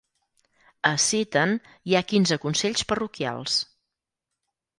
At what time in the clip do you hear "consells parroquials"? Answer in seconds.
2.47-3.61